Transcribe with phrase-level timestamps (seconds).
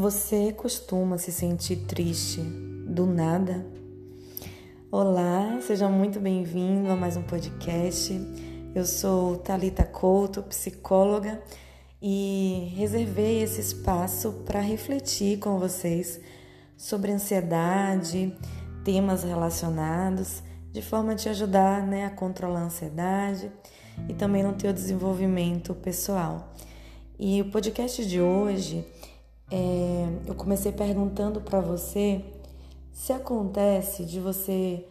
[0.00, 3.66] Você costuma se sentir triste do nada?
[4.90, 8.18] Olá, seja muito bem-vindo a mais um podcast.
[8.74, 11.42] Eu sou Talita Couto, psicóloga,
[12.00, 16.18] e reservei esse espaço para refletir com vocês
[16.78, 18.34] sobre ansiedade,
[18.82, 23.52] temas relacionados, de forma a te ajudar né, a controlar a ansiedade
[24.08, 26.54] e também no teu desenvolvimento pessoal.
[27.18, 28.82] E o podcast de hoje
[29.50, 32.24] é, eu comecei perguntando para você
[32.92, 34.86] se acontece de você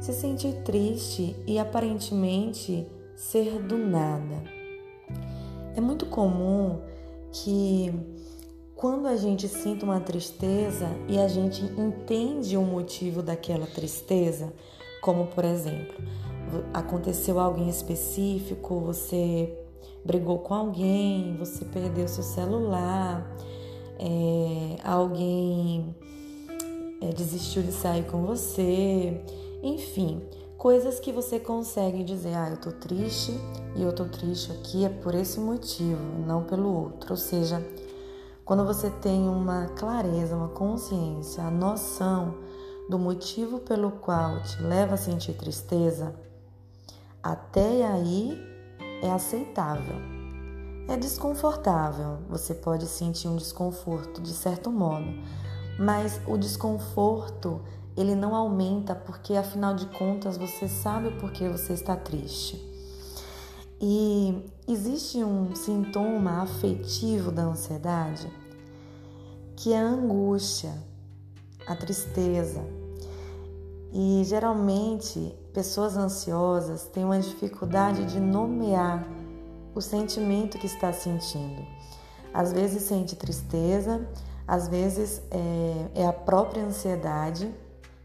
[0.00, 4.42] se sentir triste e aparentemente ser do nada.
[5.74, 6.80] É muito comum
[7.32, 7.92] que
[8.74, 14.52] quando a gente sinta uma tristeza e a gente entende o motivo daquela tristeza,
[15.00, 15.94] como por exemplo,
[16.74, 19.56] aconteceu algo em específico, você
[20.04, 23.26] brigou com alguém, você perdeu seu celular,
[23.98, 25.94] é, alguém
[27.00, 29.20] é, desistiu de sair com você,
[29.62, 30.22] enfim,
[30.56, 33.32] coisas que você consegue dizer, ah, eu tô triste
[33.74, 37.12] e eu tô triste aqui é por esse motivo, não pelo outro.
[37.12, 37.64] Ou seja,
[38.44, 42.34] quando você tem uma clareza, uma consciência, a noção
[42.88, 46.14] do motivo pelo qual te leva a sentir tristeza,
[47.22, 48.38] até aí
[49.02, 50.15] é aceitável.
[50.88, 55.06] É desconfortável, você pode sentir um desconforto de certo modo,
[55.78, 57.60] mas o desconforto
[57.96, 62.64] ele não aumenta porque afinal de contas você sabe o porquê você está triste.
[63.80, 68.30] E existe um sintoma afetivo da ansiedade
[69.56, 70.72] que é a angústia,
[71.66, 72.62] a tristeza.
[73.92, 79.15] E geralmente pessoas ansiosas têm uma dificuldade de nomear
[79.76, 81.62] o sentimento que está sentindo.
[82.32, 84.08] Às vezes sente tristeza,
[84.48, 87.54] às vezes é, é a própria ansiedade,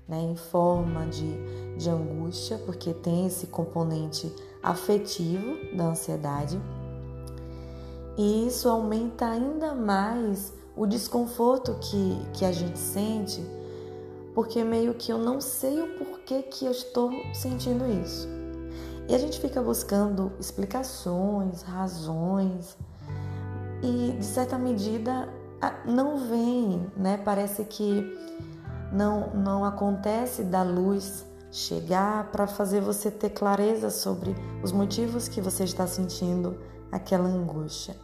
[0.06, 6.60] né, em forma de, de angústia, porque tem esse componente afetivo da ansiedade.
[8.18, 13.42] E isso aumenta ainda mais o desconforto que, que a gente sente,
[14.36, 18.41] porque meio que eu não sei o porquê que eu estou sentindo isso.
[19.12, 22.78] E a gente fica buscando explicações, razões,
[23.84, 25.28] e de certa medida
[25.86, 27.18] não vem, né?
[27.18, 28.18] Parece que
[28.90, 34.34] não, não acontece da luz chegar para fazer você ter clareza sobre
[34.64, 36.58] os motivos que você está sentindo
[36.90, 37.98] aquela angústia.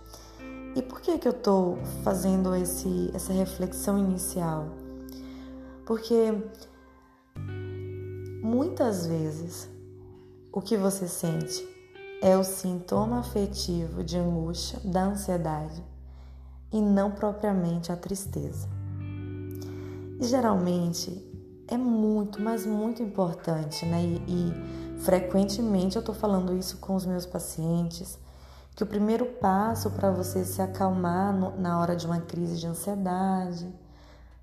[0.75, 4.67] E por que, que eu estou fazendo esse, essa reflexão inicial?
[5.85, 6.33] Porque
[8.43, 9.69] muitas vezes
[10.57, 11.63] o que você sente
[12.19, 15.83] é o sintoma afetivo de angústia, da ansiedade
[16.73, 18.67] e não propriamente a tristeza.
[20.19, 21.23] E geralmente
[21.67, 24.01] é muito, mas muito importante, né?
[24.03, 28.17] E, e frequentemente eu tô falando isso com os meus pacientes,
[28.75, 32.65] que o primeiro passo para você se acalmar no, na hora de uma crise de
[32.65, 33.71] ansiedade,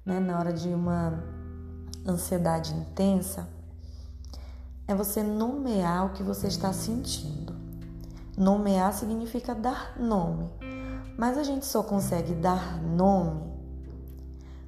[0.06, 0.20] né?
[0.20, 1.24] Na hora de uma
[2.06, 3.48] ansiedade intensa,
[4.86, 7.54] é você nomear o que você está sentindo.
[8.36, 10.50] Nomear significa dar nome,
[11.16, 13.54] mas a gente só consegue dar nome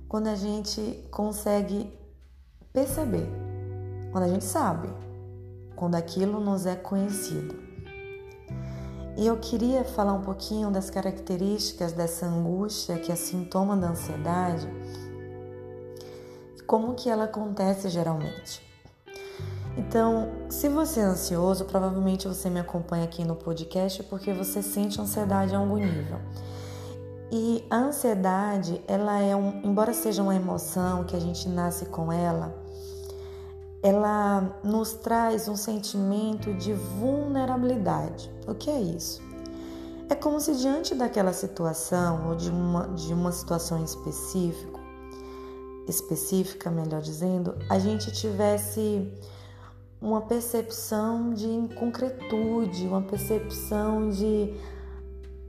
[0.08, 1.92] quando a gente consegue
[2.72, 3.28] perceber,
[4.12, 4.88] quando a gente sabe,
[5.74, 7.56] quando aquilo nos é conhecido.
[9.16, 14.68] E eu queria falar um pouquinho das características dessa angústia que é sintoma da ansiedade,
[16.66, 18.65] como que ela acontece geralmente.
[19.76, 25.00] Então, se você é ansioso, provavelmente você me acompanha aqui no podcast porque você sente
[25.00, 26.18] ansiedade a algum nível.
[27.30, 32.10] E a ansiedade, ela é um, embora seja uma emoção que a gente nasce com
[32.10, 32.54] ela,
[33.82, 38.30] ela nos traz um sentimento de vulnerabilidade.
[38.46, 39.20] O que é isso?
[40.08, 44.80] É como se diante daquela situação ou de uma, de uma situação específica,
[45.88, 49.12] específica, melhor dizendo, a gente tivesse
[50.00, 54.54] uma percepção de inconcretude, uma percepção de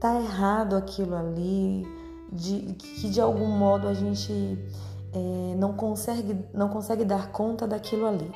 [0.00, 1.86] tá errado aquilo ali,
[2.32, 4.32] de que de algum modo a gente
[5.12, 8.30] é, não consegue não consegue dar conta daquilo ali.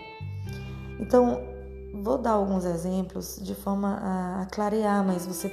[0.99, 1.41] Então
[2.03, 5.51] vou dar alguns exemplos de forma a, a clarear, mas você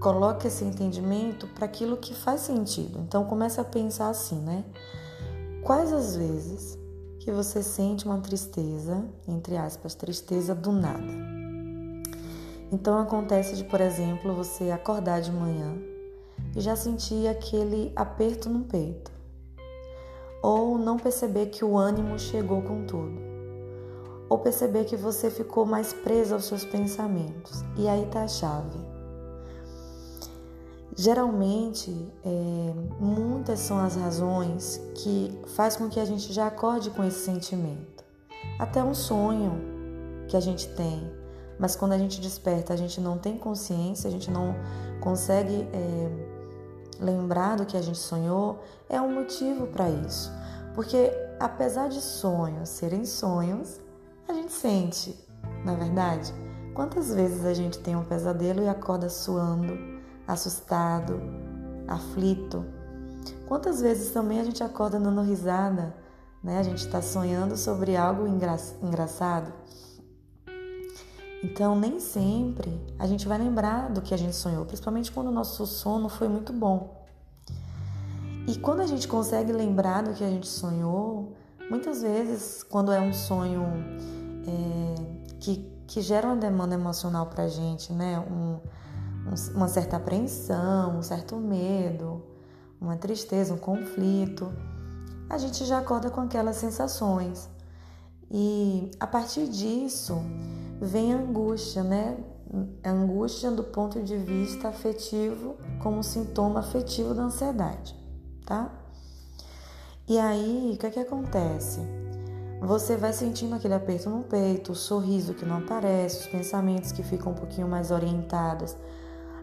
[0.00, 2.98] coloque esse entendimento para aquilo que faz sentido.
[3.00, 4.64] Então comece a pensar assim, né?
[5.62, 6.79] Quais as vezes
[7.20, 11.12] que você sente uma tristeza, entre aspas, tristeza do nada.
[12.72, 15.76] Então acontece de, por exemplo, você acordar de manhã
[16.56, 19.12] e já sentir aquele aperto no peito.
[20.42, 23.20] Ou não perceber que o ânimo chegou com tudo.
[24.30, 27.62] Ou perceber que você ficou mais preso aos seus pensamentos.
[27.76, 28.78] E aí tá a chave.
[30.96, 31.90] Geralmente,
[32.24, 37.24] é, muitas são as razões que faz com que a gente já acorde com esse
[37.24, 38.04] sentimento.
[38.58, 39.52] Até um sonho
[40.28, 41.10] que a gente tem,
[41.58, 44.54] mas quando a gente desperta, a gente não tem consciência, a gente não
[45.00, 46.10] consegue é,
[47.00, 50.32] lembrar do que a gente sonhou, é um motivo para isso.
[50.74, 53.80] Porque apesar de sonhos serem sonhos,
[54.28, 55.18] a gente sente,
[55.64, 56.32] na é verdade.
[56.74, 59.99] Quantas vezes a gente tem um pesadelo e acorda suando,
[60.32, 61.20] assustado,
[61.86, 62.64] aflito?
[63.46, 65.94] Quantas vezes também a gente acorda dando risada,
[66.42, 66.58] né?
[66.58, 69.52] A gente está sonhando sobre algo engra engraçado.
[71.42, 75.32] Então, nem sempre a gente vai lembrar do que a gente sonhou, principalmente quando o
[75.32, 77.00] nosso sono foi muito bom.
[78.46, 81.34] E quando a gente consegue lembrar do que a gente sonhou,
[81.70, 83.64] muitas vezes, quando é um sonho
[84.46, 85.56] é, que,
[85.86, 88.18] que gera uma demanda emocional para a gente, né?
[88.18, 88.58] Um,
[89.54, 92.22] uma certa apreensão, um certo medo,
[92.80, 94.52] uma tristeza, um conflito,
[95.28, 97.48] a gente já acorda com aquelas sensações.
[98.30, 100.20] E a partir disso,
[100.80, 102.16] vem a angústia, né?
[102.82, 107.94] A angústia do ponto de vista afetivo, como sintoma afetivo da ansiedade,
[108.44, 108.72] tá?
[110.08, 111.80] E aí, o que é que acontece?
[112.60, 117.02] Você vai sentindo aquele aperto no peito, o sorriso que não aparece, os pensamentos que
[117.02, 118.76] ficam um pouquinho mais orientados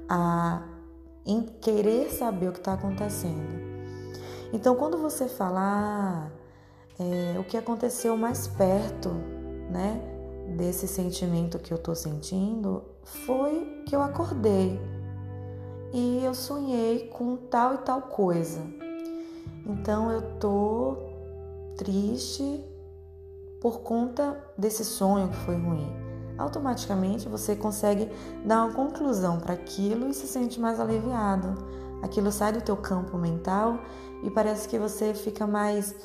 [0.07, 0.63] a
[1.25, 3.68] em querer saber o que está acontecendo.
[4.54, 6.31] Então, quando você falar
[7.00, 9.09] ah, é, o que aconteceu mais perto,
[9.69, 10.13] né?
[10.56, 14.80] desse sentimento que eu tô sentindo foi que eu acordei
[15.94, 18.62] e eu sonhei com tal e tal coisa.
[19.65, 20.98] Então eu tô
[21.75, 22.63] triste
[23.59, 26.06] por conta desse sonho que foi ruim.
[26.37, 28.09] Automaticamente você consegue
[28.45, 31.55] dar uma conclusão para aquilo e se sente mais aliviado.
[32.01, 33.79] Aquilo sai do teu campo mental
[34.23, 35.95] e parece que você fica mais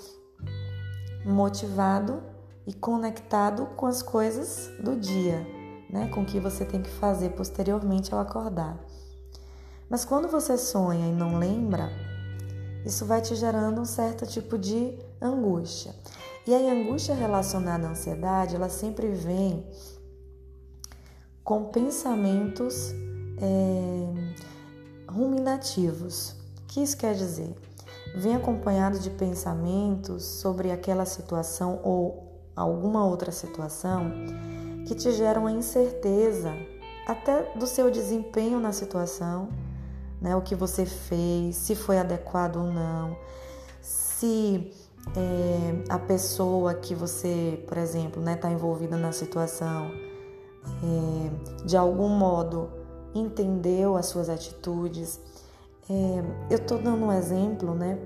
[1.25, 2.23] motivado
[2.67, 5.46] e conectado com as coisas do dia,
[5.90, 6.08] né?
[6.08, 8.79] com o que você tem que fazer posteriormente ao acordar.
[9.90, 11.90] Mas quando você sonha e não lembra,
[12.84, 15.94] isso vai te gerando um certo tipo de angústia.
[16.46, 19.64] E a angústia relacionada à ansiedade, ela sempre vem
[21.53, 22.95] com pensamentos
[23.37, 24.09] é,
[25.07, 26.31] ruminativos.
[26.31, 27.55] O que isso quer dizer?
[28.17, 34.11] Vem acompanhado de pensamentos sobre aquela situação ou alguma outra situação
[34.87, 36.55] que te gera uma incerteza
[37.07, 39.51] até do seu desempenho na situação,
[40.23, 40.35] né?
[40.35, 43.15] O que você fez, se foi adequado ou não,
[43.83, 44.73] se
[45.15, 49.91] é, a pessoa que você, por exemplo, está né, tá envolvida na situação,
[50.64, 52.70] é, de algum modo
[53.14, 55.20] entendeu as suas atitudes.
[55.88, 57.99] É, eu estou dando um exemplo, né?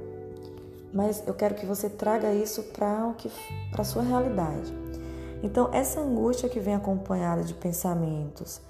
[0.97, 3.15] mas eu quero que você traga isso para
[3.77, 4.73] a sua realidade.
[5.43, 8.63] Então, essa angústia que vem acompanhada de pensamentos,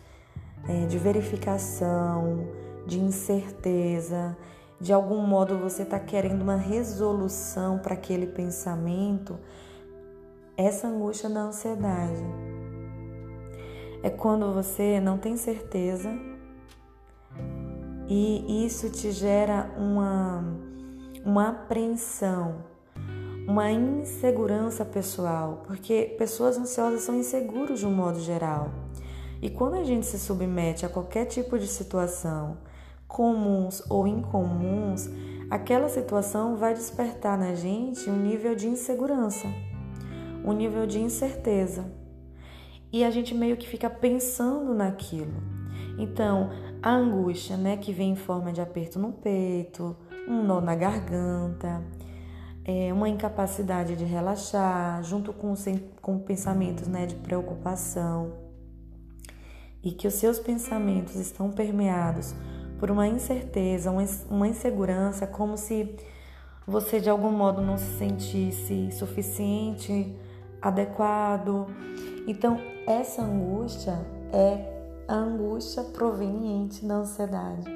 [0.68, 2.44] é, de verificação,
[2.84, 4.37] de incerteza,
[4.80, 9.38] de algum modo você está querendo uma resolução para aquele pensamento,
[10.56, 12.25] essa angústia da ansiedade.
[14.06, 16.16] É quando você não tem certeza
[18.08, 20.44] e isso te gera uma
[21.25, 22.54] uma apreensão,
[23.48, 28.70] uma insegurança pessoal, porque pessoas ansiosas são inseguros de um modo geral.
[29.42, 32.58] E quando a gente se submete a qualquer tipo de situação,
[33.08, 35.10] comuns ou incomuns,
[35.50, 39.48] aquela situação vai despertar na gente um nível de insegurança,
[40.44, 41.95] um nível de incerteza.
[42.93, 45.35] E a gente meio que fica pensando naquilo.
[45.99, 46.50] Então,
[46.83, 49.97] a angústia, né, que vem em forma de aperto no peito,
[50.28, 51.83] um nó na garganta,
[52.64, 55.55] é, uma incapacidade de relaxar, junto com,
[56.02, 58.33] com pensamentos né, de preocupação,
[59.83, 62.35] e que os seus pensamentos estão permeados
[62.78, 63.90] por uma incerteza,
[64.28, 65.97] uma insegurança, como se
[66.66, 70.14] você de algum modo não se sentisse suficiente,
[70.61, 71.69] adequado.
[72.26, 73.99] Então, essa angústia
[74.33, 74.76] é
[75.09, 77.69] a angústia proveniente da ansiedade.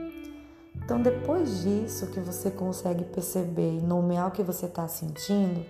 [0.77, 5.65] Então, depois disso que você consegue perceber e nomear o que você está sentindo,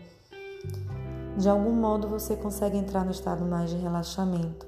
[1.37, 4.67] de algum modo você consegue entrar no estado mais de relaxamento.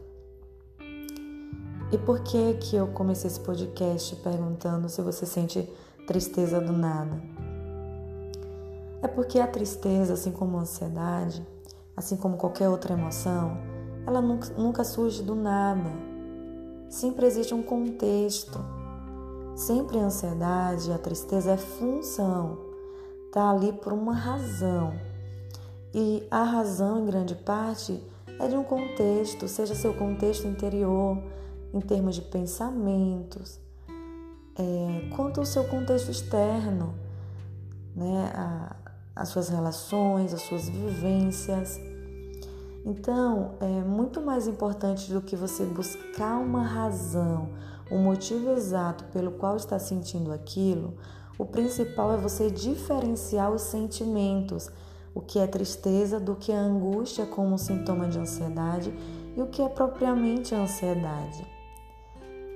[1.93, 5.71] E por que que eu comecei esse podcast perguntando se você sente
[6.07, 7.23] tristeza do nada?
[9.03, 11.47] É porque a tristeza, assim como a ansiedade,
[11.95, 13.72] assim como qualquer outra emoção,
[14.07, 15.91] ela nunca, surge do nada.
[16.89, 18.59] Sempre existe um contexto.
[19.55, 22.59] Sempre a ansiedade a tristeza é função,
[23.27, 24.95] está ali por uma razão.
[25.95, 28.03] E a razão, em grande parte,
[28.41, 31.23] é de um contexto, seja seu contexto interior,
[31.75, 33.61] em termos de pensamentos,
[34.59, 36.95] é, quanto ao seu contexto externo,
[37.95, 38.33] né?
[38.35, 38.77] A,
[39.15, 41.79] as suas relações, as suas vivências.
[42.85, 47.51] Então, é muito mais importante do que você buscar uma razão,
[47.91, 50.97] o um motivo exato pelo qual está sentindo aquilo,
[51.39, 54.71] o principal é você diferenciar os sentimentos,
[55.15, 58.93] o que é tristeza do que é angústia como sintoma de ansiedade
[59.37, 61.47] e o que é propriamente ansiedade.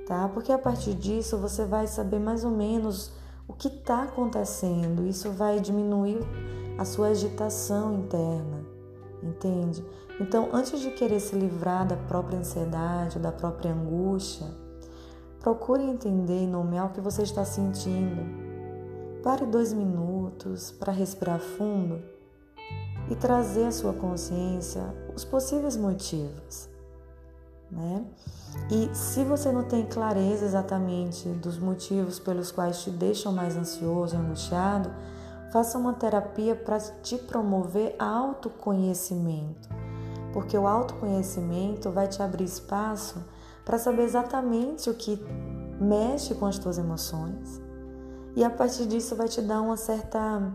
[0.06, 0.28] Tá?
[0.28, 3.12] Porque a partir disso você vai saber mais ou menos
[3.48, 5.06] o que está acontecendo.
[5.06, 6.18] Isso vai diminuir
[6.78, 8.65] a sua agitação interna,
[9.26, 9.84] entende?
[10.20, 14.46] Então, antes de querer se livrar da própria ansiedade ou da própria angústia,
[15.40, 18.22] procure entender e nomear o que você está sentindo.
[19.22, 22.02] Pare dois minutos para respirar fundo
[23.10, 24.82] e trazer à sua consciência
[25.14, 26.68] os possíveis motivos,
[27.70, 28.04] né?
[28.70, 34.16] E se você não tem clareza exatamente dos motivos pelos quais te deixam mais ansioso
[34.16, 34.90] angustiado,
[35.52, 39.68] faça uma terapia para te promover autoconhecimento,
[40.32, 43.22] porque o autoconhecimento vai te abrir espaço
[43.64, 45.20] para saber exatamente o que
[45.80, 47.60] mexe com as tuas emoções.
[48.34, 50.52] E a partir disso vai te dar uma certa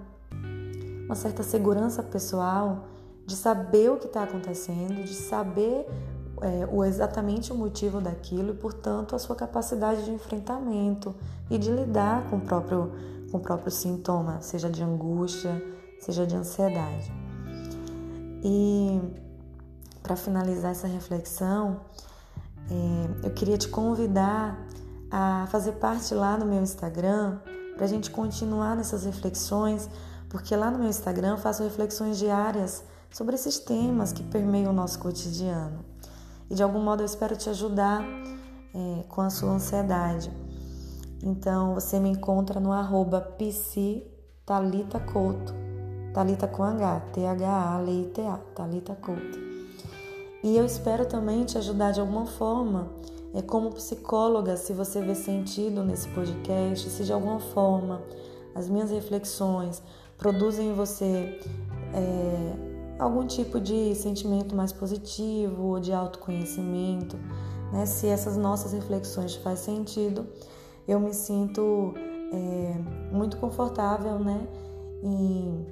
[1.06, 2.86] uma certa segurança pessoal
[3.26, 5.86] de saber o que está acontecendo, de saber
[6.42, 11.14] é, o exatamente o motivo daquilo e, portanto, a sua capacidade de enfrentamento
[11.50, 12.92] e de lidar com o próprio,
[13.32, 15.64] com o próprio sintoma, seja de angústia,
[16.00, 17.12] seja de ansiedade.
[18.44, 19.00] E
[20.04, 21.82] para finalizar essa reflexão,
[22.70, 24.60] é, eu queria te convidar
[25.10, 27.40] a fazer parte lá no meu Instagram
[27.76, 29.90] para a gente continuar nessas reflexões
[30.32, 34.74] porque lá no meu Instagram eu faço reflexões diárias sobre esses temas que permeiam o
[34.74, 35.84] nosso cotidiano.
[36.50, 38.02] E de algum modo eu espero te ajudar
[38.74, 40.32] é, com a sua ansiedade.
[41.24, 43.36] Então você me encontra no arroba
[44.46, 45.54] Talita Couto,
[46.14, 49.40] Talita com H, T-H-A-L-I-T-A, Talita Couto.
[50.44, 52.92] E eu espero também te ajudar de alguma forma,
[53.34, 58.02] é, como psicóloga, se você vê sentido nesse podcast, se de alguma forma
[58.56, 59.82] as minhas reflexões
[60.18, 61.40] produzem em você
[61.94, 67.18] é, algum tipo de sentimento mais positivo ou de autoconhecimento,
[67.72, 67.86] né?
[67.86, 70.28] Se essas nossas reflexões fazem sentido,
[70.88, 71.94] eu me sinto
[72.32, 74.48] é, muito confortável, né?
[75.04, 75.66] Em,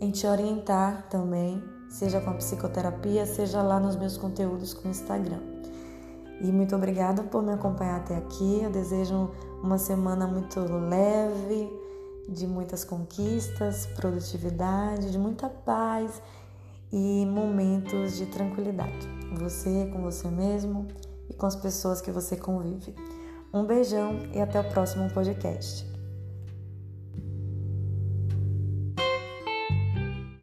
[0.00, 4.90] em te orientar também, seja com a psicoterapia, seja lá nos meus conteúdos com o
[4.90, 5.40] Instagram.
[6.40, 8.62] E muito obrigada por me acompanhar até aqui.
[8.62, 9.30] Eu desejo
[9.62, 11.68] uma semana muito leve,
[12.28, 16.22] de muitas conquistas, produtividade, de muita paz
[16.92, 19.08] e momentos de tranquilidade.
[19.38, 20.86] Você com você mesmo
[21.28, 22.94] e com as pessoas que você convive.
[23.52, 25.89] Um beijão e até o próximo podcast.